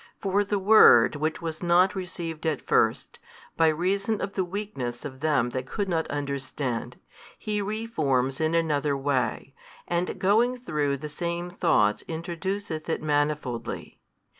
[0.19, 3.19] For the word which was not received at first,
[3.55, 6.99] by reason of the weakness of them that could not understand,
[7.37, 9.53] He re forms in another way,
[9.87, 13.99] and going through the same thoughts introduceth it manifoldly.